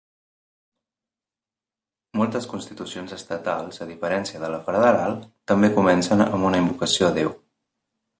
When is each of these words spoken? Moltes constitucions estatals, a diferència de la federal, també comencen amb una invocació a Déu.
Moltes 2.21 2.47
constitucions 2.53 3.13
estatals, 3.17 3.77
a 3.85 3.87
diferència 3.91 4.41
de 4.45 4.49
la 4.55 4.61
federal, 4.71 5.13
també 5.53 5.71
comencen 5.77 6.25
amb 6.27 6.49
una 6.51 6.63
invocació 6.63 7.11
a 7.11 7.13
Déu. 7.21 7.31